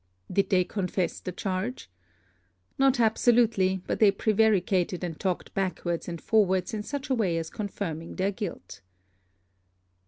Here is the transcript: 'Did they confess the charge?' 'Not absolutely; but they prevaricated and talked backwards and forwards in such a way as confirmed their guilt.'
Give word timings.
'Did 0.31 0.49
they 0.49 0.63
confess 0.63 1.19
the 1.19 1.31
charge?' 1.31 1.87
'Not 2.79 2.99
absolutely; 2.99 3.83
but 3.85 3.99
they 3.99 4.09
prevaricated 4.09 5.03
and 5.03 5.19
talked 5.19 5.53
backwards 5.53 6.07
and 6.09 6.19
forwards 6.19 6.73
in 6.73 6.81
such 6.81 7.11
a 7.11 7.13
way 7.13 7.37
as 7.37 7.51
confirmed 7.51 8.17
their 8.17 8.31
guilt.' 8.31 8.81